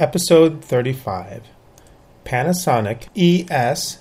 [0.00, 1.44] Episode 35
[2.24, 4.00] Panasonic ES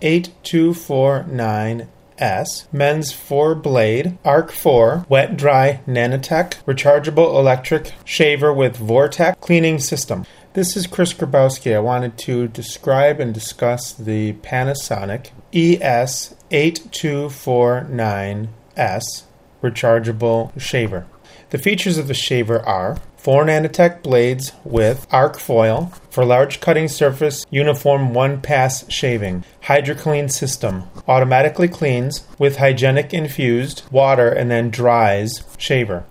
[0.00, 9.80] 8249S Men's 4 Blade Arc 4 Wet Dry Nanotech Rechargeable Electric Shaver with Vortex Cleaning
[9.80, 10.24] System.
[10.52, 11.74] This is Chris Grabowski.
[11.74, 19.24] I wanted to describe and discuss the Panasonic ES 8249S
[19.60, 21.06] rechargeable shaver.
[21.50, 26.88] The features of the shaver are 4 nanotech blades with arc foil for large cutting
[26.88, 34.70] surface uniform one pass shaving, HydroClean system, automatically cleans with hygienic infused water and then
[34.70, 36.04] dries shaver.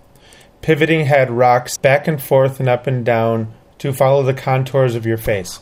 [0.62, 5.06] Pivoting head rocks back and forth and up and down to follow the contours of
[5.06, 5.60] your face.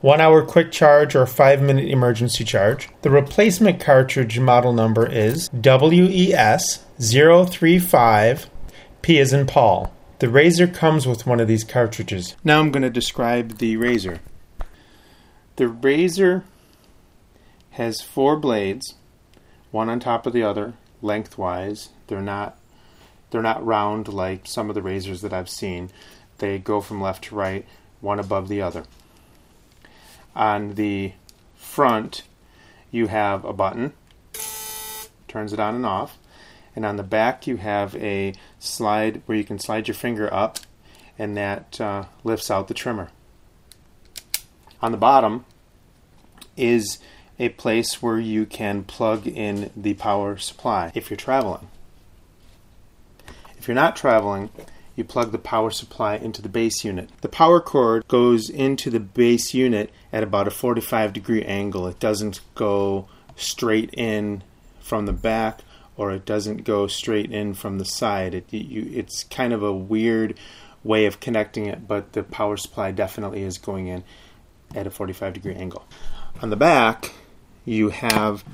[0.00, 2.88] One hour quick charge or five minute emergency charge.
[3.02, 8.50] The replacement cartridge model number is WES 035
[9.02, 9.92] P is in Paul.
[10.18, 12.36] The razor comes with one of these cartridges.
[12.44, 14.20] Now I'm going to describe the razor.
[15.56, 16.44] The razor
[17.70, 18.94] has four blades,
[19.70, 21.90] one on top of the other, lengthwise.
[22.08, 22.58] They're not
[23.30, 25.90] they're not round like some of the razors that I've seen.
[26.38, 27.64] They go from left to right,
[28.00, 28.84] one above the other.
[30.34, 31.12] On the
[31.54, 32.22] front,
[32.90, 33.92] you have a button,
[35.28, 36.18] turns it on and off
[36.74, 40.58] and on the back you have a slide where you can slide your finger up
[41.18, 43.10] and that uh, lifts out the trimmer.
[44.80, 45.44] On the bottom
[46.56, 46.98] is
[47.38, 51.68] a place where you can plug in the power supply if you're traveling.
[53.58, 54.50] If you're not traveling,
[54.96, 57.10] you plug the power supply into the base unit.
[57.20, 61.86] The power cord goes into the base unit at about a 45 degree angle.
[61.86, 64.42] It doesn't go straight in
[64.80, 65.60] from the back
[65.96, 68.34] or it doesn't go straight in from the side.
[68.34, 70.38] It, you, it's kind of a weird
[70.82, 74.02] way of connecting it, but the power supply definitely is going in
[74.74, 75.84] at a 45 degree angle.
[76.42, 77.12] On the back,
[77.64, 78.44] you have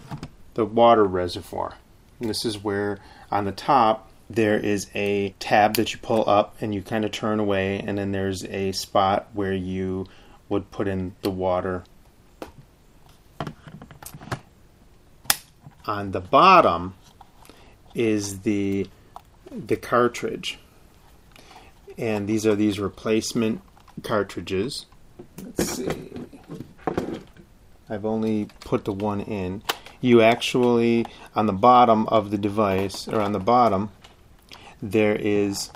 [0.54, 1.74] the water reservoir.
[2.20, 2.98] And this is where
[3.30, 7.12] on the top there is a tab that you pull up and you kind of
[7.12, 10.06] turn away, and then there's a spot where you
[10.48, 11.84] would put in the water.
[15.86, 16.94] On the bottom,
[17.96, 18.86] is the
[19.50, 20.58] the cartridge,
[21.96, 23.62] and these are these replacement
[24.02, 24.86] cartridges.
[25.42, 26.12] Let's see.
[27.88, 29.62] I've only put the one in.
[30.00, 33.90] You actually on the bottom of the device or on the bottom
[34.82, 35.70] there is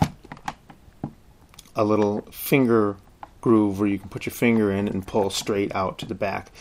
[1.75, 2.97] a little finger
[3.41, 6.53] groove where you can put your finger in and pull straight out to the back.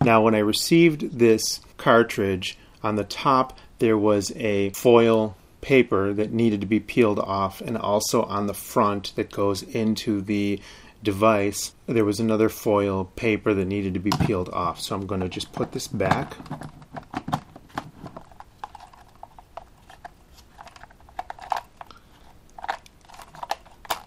[0.00, 6.30] Now, when I received this cartridge, on the top there was a foil paper that
[6.30, 10.60] needed to be peeled off, and also on the front that goes into the
[11.02, 14.80] device, there was another foil paper that needed to be peeled off.
[14.80, 16.36] So I'm going to just put this back.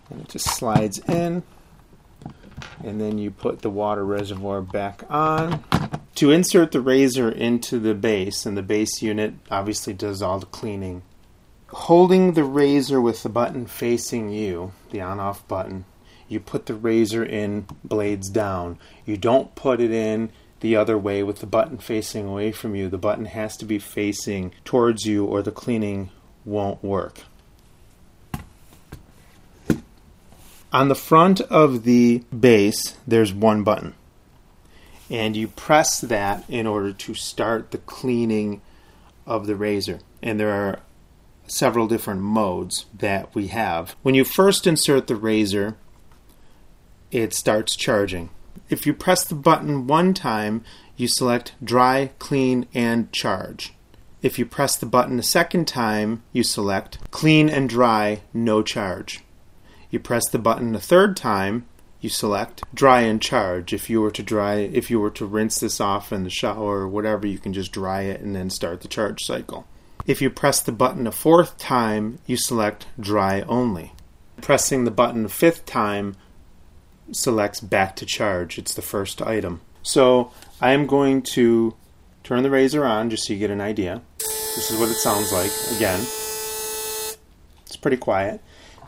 [0.10, 1.44] And it just slides in,
[2.84, 5.64] and then you put the water reservoir back on
[6.18, 10.48] to insert the razor into the base, and the base unit obviously does all the
[10.48, 11.04] cleaning.
[11.68, 15.86] Holding the razor with the button facing you, the on off button,
[16.28, 18.80] you put the razor in blades down.
[19.06, 22.90] You don't put it in the other way with the button facing away from you.
[22.90, 26.10] The button has to be facing towards you, or the cleaning
[26.46, 27.20] won't work.
[30.74, 33.94] On the front of the base, there's one button
[35.10, 38.62] and you press that in order to start the cleaning
[39.26, 40.00] of the razor.
[40.22, 40.80] And there are
[41.48, 43.96] several different modes that we have.
[44.04, 45.78] When you first insert the razor,
[47.12, 48.30] it starts charging.
[48.70, 50.64] If you press the button one time,
[50.98, 53.74] you select dry, clean, and charge.
[54.22, 59.22] If you press the button a second time, you select clean and dry, no charge.
[59.90, 61.66] You press the button a third time,
[62.00, 63.74] you select dry and charge.
[63.74, 66.82] If you were to dry, if you were to rinse this off in the shower
[66.82, 69.66] or whatever, you can just dry it and then start the charge cycle.
[70.06, 73.94] If you press the button a fourth time, you select dry only.
[74.42, 76.16] Pressing the button a fifth time
[77.12, 78.58] selects back to charge.
[78.58, 79.62] It's the first item.
[79.82, 81.76] So I am going to
[82.24, 84.02] turn the razor on just so you get an idea.
[84.18, 85.52] This is what it sounds like.
[85.76, 86.00] Again,
[87.66, 88.42] it's pretty quiet.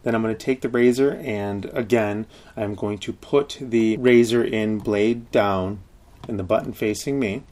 [0.04, 2.26] Then I'm going to take the razor and again,
[2.56, 5.80] I'm going to put the razor in blade down
[6.28, 7.44] and the button facing me.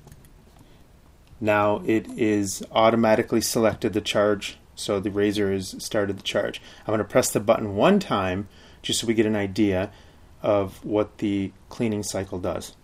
[1.41, 6.61] Now it is automatically selected the charge, so the razor has started the charge.
[6.81, 8.47] I'm going to press the button one time
[8.81, 9.91] just so we get an idea.
[10.43, 12.76] of what the cleaning cycle does.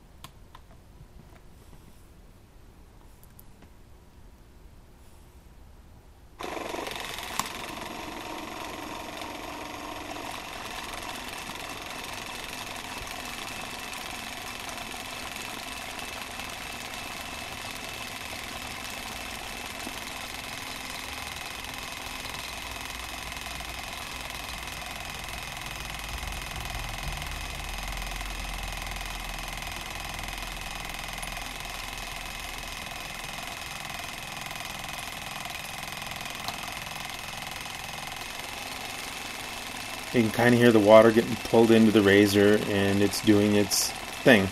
[40.14, 43.56] You can kind of hear the water getting pulled into the razor and it's doing
[43.56, 44.48] its thing.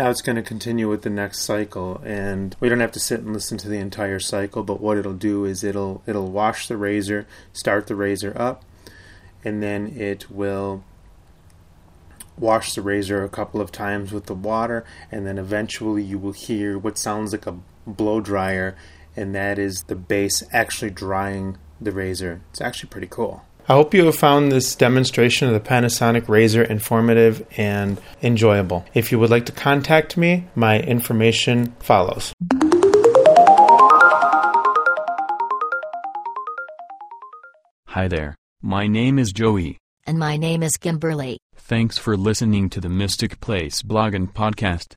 [0.00, 3.20] Now it's going to continue with the next cycle, and we don't have to sit
[3.20, 4.62] and listen to the entire cycle.
[4.62, 8.64] But what it'll do is it'll it'll wash the razor, start the razor up,
[9.44, 10.84] and then it will
[12.38, 16.32] wash the razor a couple of times with the water, and then eventually you will
[16.32, 18.74] hear what sounds like a blow dryer,
[19.14, 22.40] and that is the base actually drying the razor.
[22.52, 23.44] It's actually pretty cool.
[23.68, 28.84] I hope you have found this demonstration of the Panasonic Razor informative and enjoyable.
[28.94, 32.32] If you would like to contact me, my information follows.
[37.88, 38.36] Hi there.
[38.62, 39.78] My name is Joey.
[40.06, 41.38] And my name is Kimberly.
[41.56, 44.94] Thanks for listening to the Mystic Place blog and podcast.